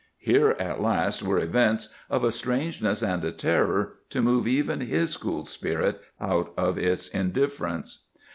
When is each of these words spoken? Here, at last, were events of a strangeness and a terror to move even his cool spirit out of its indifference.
Here, 0.17 0.55
at 0.57 0.81
last, 0.81 1.21
were 1.21 1.37
events 1.37 1.93
of 2.09 2.23
a 2.23 2.31
strangeness 2.31 3.03
and 3.03 3.23
a 3.23 3.31
terror 3.31 3.97
to 4.09 4.19
move 4.23 4.47
even 4.47 4.81
his 4.81 5.15
cool 5.15 5.45
spirit 5.45 6.01
out 6.19 6.53
of 6.57 6.79
its 6.79 7.07
indifference. 7.09 7.99